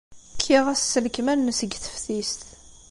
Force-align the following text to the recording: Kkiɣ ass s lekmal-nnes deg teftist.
Kkiɣ 0.37 0.65
ass 0.73 0.89
s 0.91 0.99
lekmal-nnes 1.03 1.59
deg 1.63 1.73
teftist. 1.83 2.41